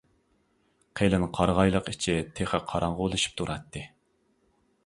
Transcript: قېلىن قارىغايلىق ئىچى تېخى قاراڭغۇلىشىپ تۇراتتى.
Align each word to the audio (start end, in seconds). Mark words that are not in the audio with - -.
قېلىن 0.99 1.25
قارىغايلىق 1.39 1.91
ئىچى 1.93 2.15
تېخى 2.39 2.63
قاراڭغۇلىشىپ 2.73 3.37
تۇراتتى. 3.43 3.85